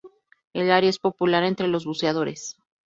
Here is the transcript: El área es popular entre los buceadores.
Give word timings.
El 0.53 0.71
área 0.71 0.89
es 0.89 0.97
popular 0.97 1.43
entre 1.43 1.67
los 1.67 1.85
buceadores. 1.85 2.57